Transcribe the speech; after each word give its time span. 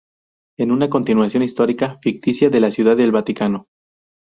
Es 0.57 0.67
una 0.67 0.89
continuación 0.89 1.43
histórica 1.43 1.99
ficticia 2.01 2.49
de 2.49 2.59
la 2.59 2.71
Ciudad 2.71 2.97
del 2.97 3.11
Vaticano. 3.11 3.67